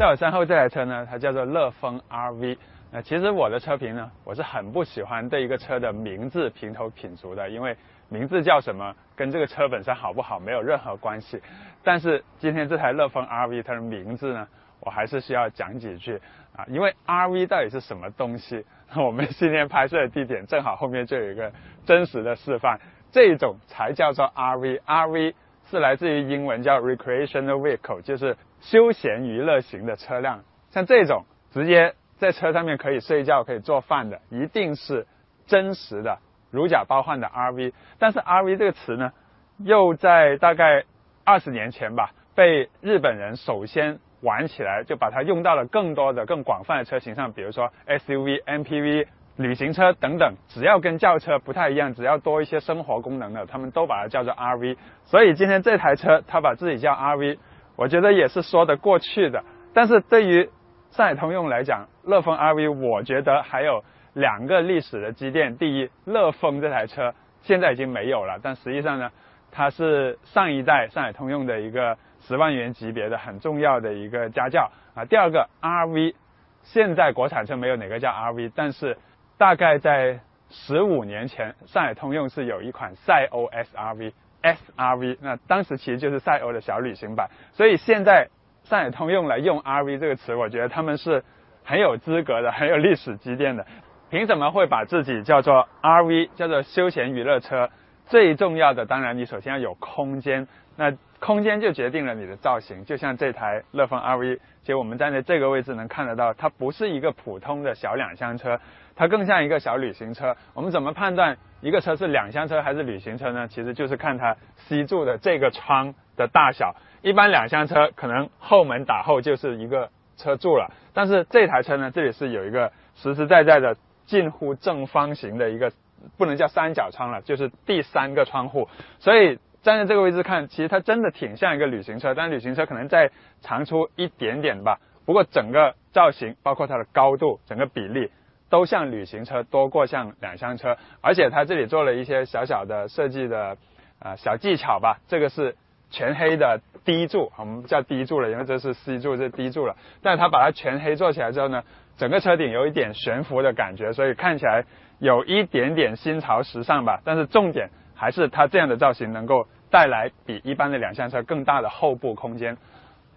[0.00, 2.56] 在我身后这台车呢，它叫做乐风 RV。
[2.90, 7.76] 那其实我的车评呢，我是很不喜欢对一个车的名字评头品足的，因为
[8.08, 11.42] 名字叫什么跟这个车本身好不好没有任何关系。
[11.84, 14.48] 但是今天这台乐风 RV 它的名字呢，
[14.80, 16.18] 我还是需要讲几句
[16.56, 18.64] 啊，因为 RV 到底是什么东西？
[18.96, 21.52] 我们今天拍摄的地点正好后面就有一个
[21.84, 22.78] 真实的示范，
[23.12, 24.80] 这种才叫做 RV。
[24.80, 25.34] RV
[25.70, 30.42] 是来自于英文叫 recreational vehicle，就是休闲娱乐型的车辆。
[30.70, 35.06] 像这种直接在车上面可以睡觉、可以做饭的，一定是
[35.46, 36.18] 真实的
[36.50, 37.72] 如假包换的 RV。
[37.98, 39.12] 但是 RV 这个词呢，
[39.58, 40.84] 又在大概
[41.24, 44.00] 二十年前吧，被日本人首先。
[44.22, 49.06] 玩起来就把它用到了更多的、更广泛的车型上，比如说 SUV、MPV、
[49.40, 54.76] 旅行车等等，只要跟轿车不太一样，只要多一些生活功能的，他们都把它叫做 RV。
[55.04, 57.38] 所以今天这台车它把自己叫 RV，
[57.76, 59.42] 我觉得也是说得过去的。
[59.72, 60.50] 但是对于
[60.90, 65.56] 上海通用来讲，乐风 RV，我觉得还有两个历史的积淀。
[65.56, 69.10] 第一，乐风这台车现在已经没有了，但实际上呢，
[69.50, 71.96] 它是上一代上海通用的一个。
[72.22, 75.06] 十万元级别的很重要的一个家教啊。
[75.06, 76.14] 第二个 RV，
[76.62, 78.98] 现在国产车没有哪个叫 RV，但是
[79.40, 87.30] 大概在十五年前，上海通用是有一款赛欧 SRV，SRV，那当时其实就是赛欧的小旅行版。
[87.54, 88.28] 所以现在
[88.64, 91.24] 上海通用来用 RV 这个词，我觉得他们是
[91.64, 93.64] 很有资格的，很有历史积淀的。
[94.10, 97.70] 凭什么会把自己叫做 RV，叫做休闲娱乐车？
[98.08, 100.46] 最重要的，当然你首先要有空间。
[100.76, 108.58] 那空间就决定了你的造型，就像这台乐风 RV，其实我们站在这个位置能看得到，它不是一个普通的小两厢车，
[109.00, 110.36] 它更像一个小旅行车。
[110.52, 113.48] 我们怎么判断一个车是两厢车还是旅行车呢？
[113.48, 116.76] 其实就是看它 C 柱的这个窗的大小。
[117.00, 125.72] 一般两厢车可能后门打后就是一个车柱了，但是这台车呢，这里是有一个实实在在的近乎正方形的一个，
[126.18, 128.68] 不能叫三角窗了，就是第三个窗户，
[128.98, 129.38] 所以。
[129.62, 133.10] 站在这个位置看，其实它真的挺像一个旅行车，但旅行车可能再
[133.42, 134.80] 长出一点点吧。
[135.04, 138.10] 不过整个造型，包括它的高度，整个比例
[138.50, 140.76] 都像旅行车多过像两厢车。
[141.00, 143.56] 而且它这里做了一些小小的设计的
[143.98, 144.98] 啊小技巧吧。
[145.08, 145.56] 这个是
[145.90, 149.76] 全黑的低柱，我们叫低柱了，因为这是 C 柱，这低柱了。
[150.02, 151.62] 但它把它全黑做起来之后呢，
[151.96, 154.64] 整个车顶有一点悬浮的感觉，所以看起来
[154.98, 157.00] 有一点点新潮时尚吧。
[157.04, 157.70] 但是重点。
[157.92, 162.56] 还是它这样的造型能够带来比一般的两厢车更大的后部空间。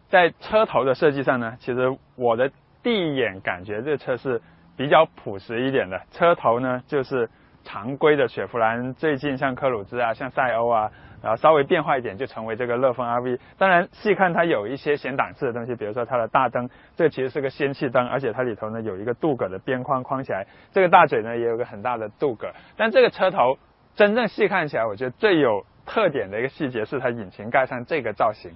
[0.10, 2.52] 在车头的设计上呢，其实我的
[2.84, 4.42] 第一眼感觉这车是
[4.76, 6.02] 比较朴实一点的。
[6.12, 7.30] 车头呢就是
[7.64, 10.92] 常规的雪佛兰，最近像科鲁兹啊，像赛欧啊，
[11.22, 13.40] 然后稍微变化一点就成为这个乐风 RV。
[13.58, 22.54] 当然细看它有一些显档次的东西，比如说它的大灯，这其实是个氙气灯，而且它里头呢有一个镀铬的边框框起来，这个大嘴呢也有个很大的镀铬。
[22.78, 23.58] 但这个车头。
[23.96, 28.50] 真正细看起来，我觉得最有特点的一个细节是它引擎盖上这个造型，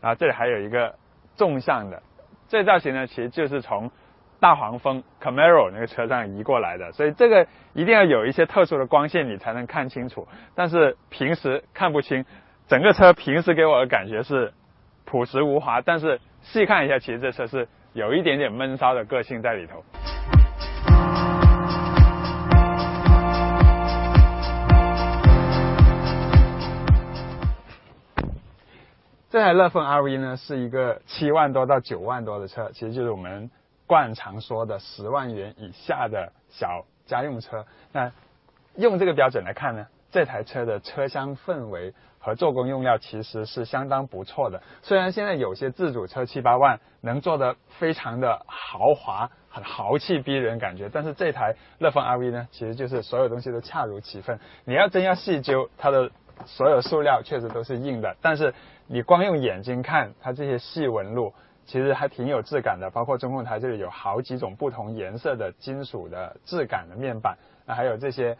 [0.00, 0.94] 然后这里还有一个
[1.34, 2.00] 纵向的，
[2.46, 3.90] 这造型呢其实就是从
[4.44, 12.26] 大黄蜂 Camaro 那个车上移过来的，所以这个一定要有一些特殊的光线你才能看清楚，但是平时看不清。
[12.68, 14.52] 整个车平时给我的感觉是
[15.06, 19.82] 朴实无华，但是细看一下，其实这车是有一点点闷骚的个性在里头。
[29.30, 33.50] 这台乐风 RV 呢，是一个七万多到九万多的车，其实就是我们
[33.86, 37.64] 惯常说的十万元以下的小家用车。
[37.92, 38.12] 那
[38.76, 44.62] 用这个标准来看呢，这台车的车厢氛围和做工用料其实是相当不错的。
[44.82, 54.38] 虽然现在有些自主车七八万能做的非常的豪华、很豪气逼人感觉，但是这台乐风 RV 呢，其实就是所有东西都恰如其分。
[54.64, 56.10] 你要真要细究它的。
[56.46, 58.52] 所有塑料确实都是硬的，但是
[58.88, 61.32] 你光用眼睛看它这些细纹路，
[61.66, 62.90] 其实还挺有质感的。
[62.90, 68.36] 包括中控台这里有好几种不同颜色的金属的质感的面板，那还有这些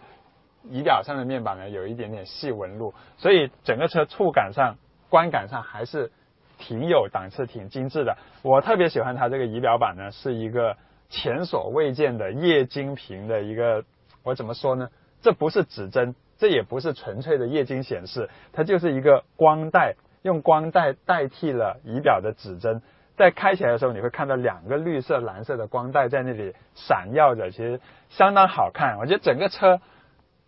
[0.62, 4.76] 仪表上的面板呢，有一点点细纹路，所以整个车触感上、
[5.09, 6.11] 观感上还是
[6.59, 8.17] 挺有档次、挺精致的。
[8.43, 10.77] 我特别喜欢它这个仪表板呢，是一个
[11.09, 13.85] 前所未见的液晶屏的一个，
[14.23, 14.88] 我怎么说呢？
[15.20, 16.15] 这不是指针。
[16.37, 22.82] 这也不是纯粹的液晶显示，它就是一个光带，用光带代替了仪表的指针。
[23.16, 27.81] 在开起来的时候，你会看到两个绿色、蓝色的光带在那里闪耀着，其实
[28.11, 28.99] 相当好看。
[28.99, 29.81] 我觉得整个车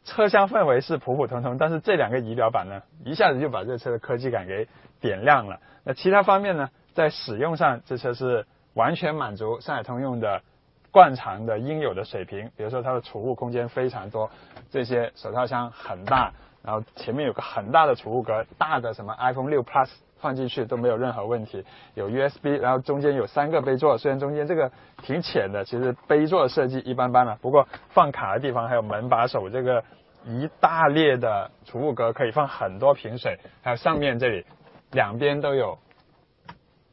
[0.05, 4.69] 车厢氛围是普普通通，但是这两个仪表板呢，一下子就把这车的科技感给
[5.01, 5.61] 点亮了。
[5.85, 10.43] 那其他方面呢，在使用上，这车是完全满足上海通用的
[10.91, 12.51] 惯常的应有的水平。
[12.57, 14.31] 比如说它的储物空间非常多，
[14.71, 16.33] 这些手套箱很大，
[16.65, 19.89] 然后前面有个很大的储物格，大的什么 iPhone 六 Plus
[20.27, 21.65] 放进去都没有任何问题。
[21.95, 24.73] 有 USB，然后中间有三个杯座，虽然中间这个
[25.05, 27.39] 挺浅的，其实杯座设计一般般了。
[27.41, 29.85] 不过放卡的地方还有门把手这个。
[30.29, 34.45] 一大列的储物格可以放很多瓶水，还有上面这里
[34.91, 35.79] 两边都有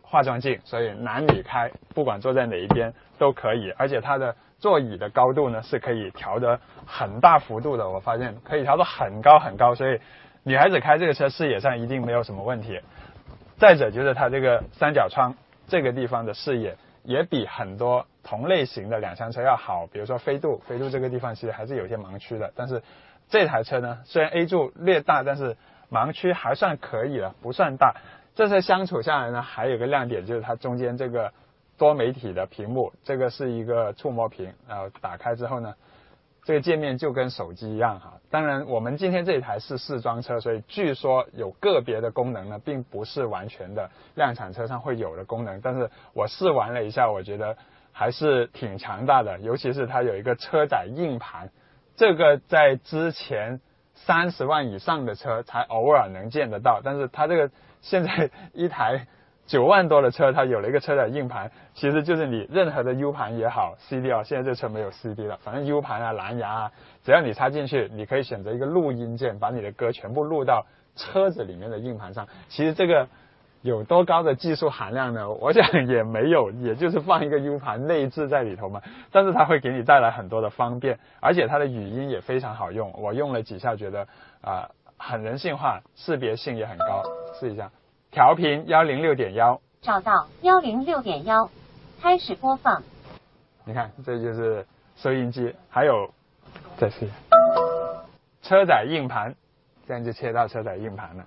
[0.03, 3.71] 化妆镜，所以男女开，不管坐在哪一边都可以。
[3.71, 9.99] 而且它的座椅的高度呢是可以调的很大幅度的，我发现可以调到很高很高，所以
[10.43, 12.79] 女孩子开这个车视野上一定没有什么问题。
[13.63, 15.35] 再者就是它这个三角窗
[15.67, 22.83] 这个地方的视野也比很多同类型的两厢车要好，比如说飞度，飞度这个地方其实还是有些盲区的，但是。
[23.29, 25.55] 这台车呢，虽然 A 柱略大，但是
[25.89, 27.95] 盲区还算可以了，不算大。
[28.35, 31.31] 这车相处下来呢，还有个亮点就是它中间这个
[31.77, 35.73] 多媒体的屏幕，这个是一个触摸屏，然后打开之后呢，
[36.45, 38.13] 这个界面就跟手机一样哈。
[38.29, 45.61] 当然，我们今天这一台是试装车，所以据说有个别的功能呢，并不是完全的量产车上会有的功能。
[45.61, 47.55] 但是我试玩了一下，我觉得
[47.91, 51.49] 还是挺强大的，尤其是它有一个车载硬盘。
[51.95, 53.61] 这个在之前
[53.93, 57.51] 三十万以上的车才偶尔能见得到，但是它这个
[57.81, 59.07] 现在 一台
[59.45, 66.71] 九万多的车，它有了一个车载硬盘，其实就是你任何的 U 盘也好，CD 啊，现在这车没有 CD 了，反正 U 盘啊、蓝牙啊，
[67.03, 72.27] 只要你插进去，你可以选择一个录音键，把你的歌全部录到车子里面的硬盘上。
[72.49, 73.07] 其实这个。
[73.63, 75.29] 有多高的技术含量呢？
[75.31, 78.81] 我想也没有， 也就是放一个 U 盘内置在里头嘛。
[79.09, 82.91] 但是它会给你带来很多的方便，而且它的语音也非常好用。
[82.97, 84.05] 我用了几下，觉得
[84.41, 87.03] 啊很人性化，识别性也很高。
[87.39, 87.71] 试一下，
[88.13, 91.49] 调频幺零六点幺，找到幺零六点幺，
[91.99, 92.83] 开始播放。
[93.65, 96.13] 你看，这就是收音机，还有
[96.77, 97.09] 再试
[98.43, 99.33] 车载硬盘，
[99.87, 101.25] 这样就切到车载硬盘了。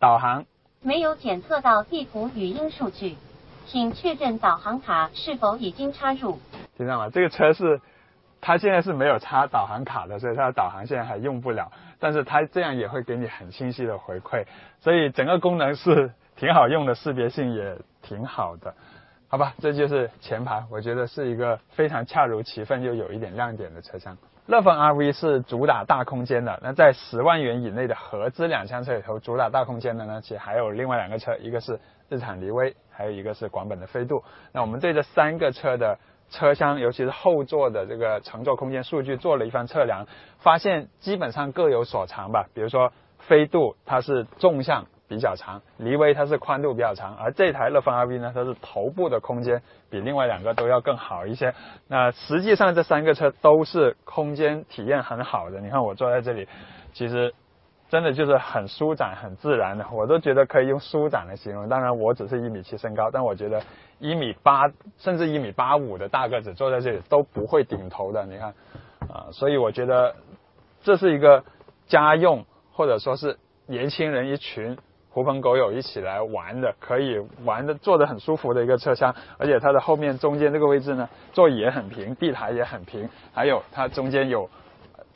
[0.00, 0.44] 导航。
[0.82, 3.16] 没有检测到地图语音数据，
[3.66, 6.40] 请确认导航卡是否已经插入。
[6.76, 7.08] 听到吗？
[7.08, 7.80] 这个车是，
[8.50, 11.70] 它现在是没有插导航卡的，所以它的导航现在还用不了。
[12.00, 14.44] 但是它这样也会给你很清晰的回馈，
[14.80, 18.74] 所以整个功能是挺好用的，识别性也挺好的。
[19.28, 24.18] 好吧，这就是前排，我觉得是一个非常恰如其分又有一点亮点的车厢。
[24.46, 34.24] 乐风 RV 是主打大空间的，那在十万元以内的合资两厢车里头，主打大空间的呢，其实还有另外两个车，一个是日产骊威，还有一个是广本的飞度。
[34.50, 35.96] 那我们对这三个车的
[36.30, 40.06] 车厢，尤其是后座的这个乘坐空间数据做了一番测量，
[40.38, 42.46] 发现基本上各有所长吧。
[42.54, 44.86] 比如说飞度，它是纵向。
[45.10, 49.60] 比较长，骊威它是宽度比较长，而这台乐风 RV 呢，它是头部的空间
[49.90, 51.52] 比另外两个都要更好一些。
[51.88, 55.58] 那实际上这三个车都是空间体验很好的。
[55.58, 56.46] 你看我坐在这里，
[56.92, 57.34] 其实
[57.90, 61.68] 真的就是很舒展、很自然的，我都觉得可以用舒展来形容。
[61.68, 63.60] 当然我只是一米七身高，但我觉得
[63.98, 68.24] 一米八甚至一米八五的大个子坐在这里都不会顶头的。
[68.24, 68.54] 你看
[69.12, 70.14] 啊，所以我觉得
[70.82, 71.44] 这是一个
[71.86, 74.78] 家用或者说是年轻人一群。
[75.12, 84.48] 狐朋狗友一起来玩的，可以玩的坐的很舒服的一个车厢，而且它的后面中间这个位置呢，座椅也很平，地台也很平，还有它中间有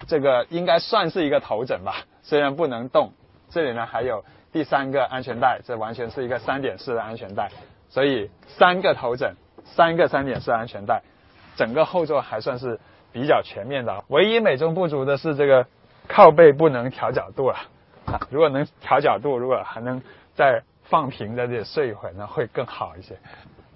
[0.07, 3.13] 这个应该算是一个头枕吧，虽然不能动。
[3.51, 7.51] 这里呢还有第三个安全带，这完全是一个三点式的安全带，
[7.89, 9.35] 所以三个头枕，
[9.65, 11.03] 三个三点式安全带，
[11.57, 12.81] 整个后座还算是
[13.13, 14.05] 比较全面的。
[14.09, 15.67] 唯一美中不足的是这个
[16.09, 17.57] 靠背不能调角度了。
[18.31, 20.03] 如果能调角度，如果还能
[20.35, 23.17] 再放平在这里睡一会儿，那会更好一些。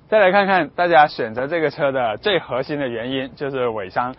[0.08, 4.14] 再来看看大家选择这个车的最核心的原因，就是尾箱。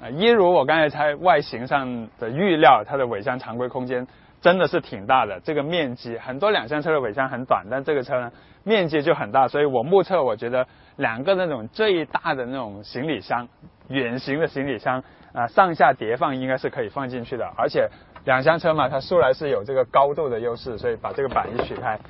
[0.00, 4.06] 啊，一如我刚才在外形上的预料，它的尾箱常规空间
[4.40, 5.40] 真的是挺大的。
[5.40, 8.32] 这个面积，很多两厢车的尾箱很短，但这个车呢
[8.62, 9.48] 面积就很大。
[9.48, 13.48] 所以我目测，我觉得两个那种最大的那种行李箱，
[13.88, 17.88] 远行的行李箱啊，上下叠放应该是可以放进去的，而且。
[18.24, 22.00] 两厢车嘛，它素来是有这个高度的优势，所以把这个板一取开，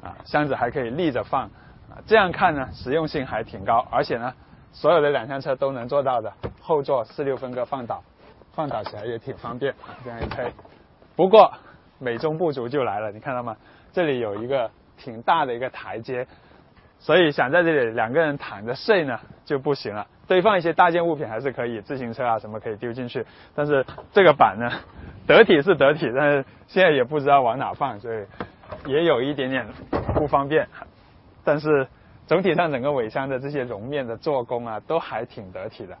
[0.00, 1.42] 啊，箱子还可以立着放，
[1.90, 4.32] 啊，这样看呢，实用性还挺高，而且呢，
[4.72, 8.02] 所有的两厢车都能做到的，后座四六分割放倒，
[8.52, 10.52] 放倒起来也挺方便，这样一推。
[11.16, 11.52] 不过
[11.98, 13.56] 美中不足就来了，你看到吗？
[13.92, 16.26] 这里有一个挺大的一个台阶，
[17.00, 20.06] 所以想在这里两个人躺着睡呢就不行了。
[20.28, 24.70] 堆放一些大件物品还是可以，自行车啊什么可以丢进去，但是这个板呢，
[25.26, 28.26] 得体是得体，但是现在也不知道往哪放，所以
[28.86, 29.66] 也有一点点
[30.14, 30.68] 不方便。
[31.44, 31.88] 但是
[32.28, 35.96] 总体上整个尾箱的这些绒面的做工啊，都还挺得体的。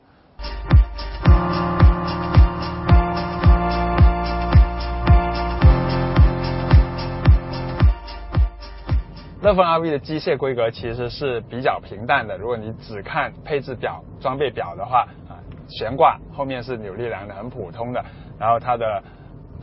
[9.40, 12.36] 乐风 RV 的机械规格其实是比较平淡的。
[12.36, 18.04] 如果你只看配置表、装备表的话，啊，悬挂后面是扭力梁的，很普通的。
[18.38, 19.02] 然后它的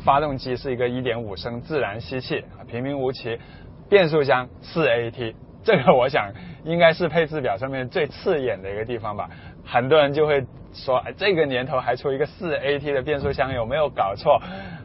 [0.04, 3.38] 发动机是一个1.5升自然吸气，平平无奇。
[3.88, 6.32] 变速箱 4AT，这个我想
[6.66, 9.30] 应该是配置表上面最刺眼的一个地方吧。
[9.64, 10.44] 很多人就会
[10.74, 14.42] 说，哎，这个年头还出一个 4AT 的变速箱，有没有搞错？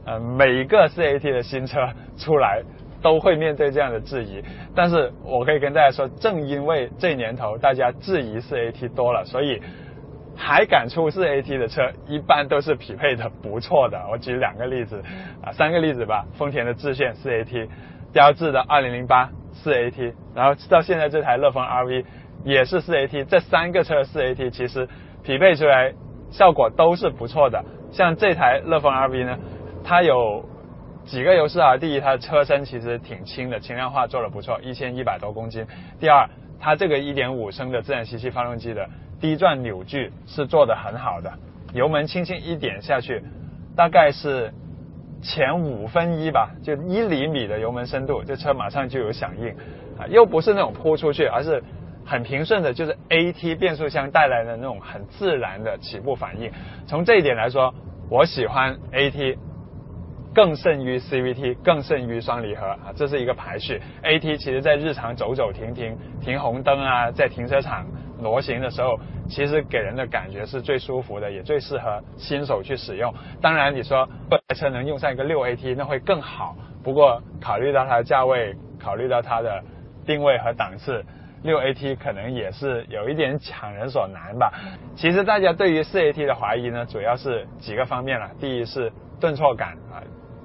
[0.07, 2.63] 呃，每一个 4AT 的新车出来。
[3.03, 4.45] 都会面对这样的质疑，
[4.77, 9.59] 但是我可以跟大家说，正因为这年头大家质疑四 AT 多了，所以
[10.37, 13.99] 还敢出四 AT 的车，一般都是匹配的不错的。
[14.11, 15.03] 我举两个例子，
[15.43, 16.27] 啊，三个例子吧。
[16.35, 17.69] 丰田的致炫四 AT，
[18.13, 19.29] 标致的2008
[19.63, 22.05] 四 AT，然后到现在这台乐风 RV
[22.45, 24.89] 也是四 AT，这三个车四 AT 其实
[25.23, 25.93] 匹配出来
[26.31, 27.65] 效果都是不错的。
[27.93, 29.39] 像这台乐风 RV 呢，
[29.85, 30.45] 它有。
[31.07, 35.67] 几个优势啊，第一，它的车身其实挺轻的，轻量化做的不错，一千一百多公斤。
[35.99, 36.29] 第二，
[36.61, 38.87] 它这个一点五升的自然吸气发动机的
[39.19, 41.33] 低转扭矩是做的很好的，
[41.73, 43.25] 油门轻轻一点下去，
[43.75, 44.53] 大概是
[45.23, 49.49] 前五分一吧，就一厘米的油门深度，这车马上就有响应
[49.99, 51.63] 啊，又不是那种扑出去，而是
[52.05, 56.51] 很平顺的，就是 AT 变速箱带来的那种很自然的起步反应。
[56.87, 57.75] 从这一点来说，
[58.09, 59.37] 我喜欢 AT。
[60.33, 63.83] 更胜于 CVT，更胜于双离合啊，这是一个排序。
[64.05, 67.85] AT 其实在日常走走停停、停红灯啊，在停车场
[68.21, 68.97] 挪行的时候，
[69.29, 73.13] 其实给人的感觉是最舒服的，也最适合新手去使用。
[73.43, 76.57] 当然，你说不车能用上一个六 AT，那会更好。
[76.83, 79.63] 不过考虑到它的价位，考虑到它的
[80.07, 81.05] 定位和档次，
[81.43, 84.53] 六 AT 可能也是有一点强人所难吧。
[84.97, 88.31] 其实大家对于四 AT 的怀疑呢，主要是几个方面了。
[88.41, 90.03] 第一是顿挫感啊。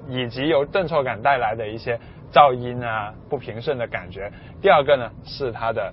[0.08, 1.98] 以及由顿挫感带来的一些
[2.32, 4.30] 噪音啊、不平顺的感觉。
[4.62, 5.92] 第二个呢是它的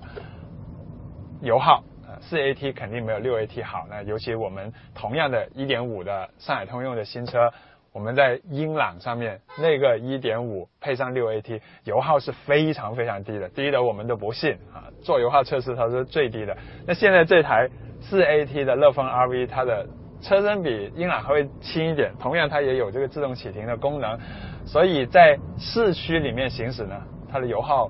[1.40, 1.82] 油耗，
[2.20, 3.88] 四 AT 肯定没有六 AT 好。
[3.90, 7.52] 那尤其我们同样的1.5的上海通用的新车，
[7.94, 14.90] 我们在英朗上面那个1.5配上六 AT，油耗是非常非常低的，低的我们都不信啊。
[15.00, 16.56] 做油耗测试它是最低的。
[16.88, 17.70] 那现在这台
[18.00, 19.86] 四 AT 的乐风 RV，它的
[20.20, 24.18] 车身比英朗还会轻一点，同样它也有这个自动启停的功能，
[24.66, 27.88] 所以在市区里面行驶呢，它的油耗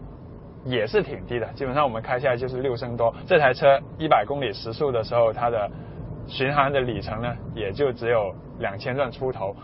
[0.66, 3.14] 也是挺低的，基本上我们开下来就是六升多。
[3.26, 5.70] 这台车一百公里时速的时候，它的
[6.26, 9.56] 巡航的里程呢，也就只有两千转出头。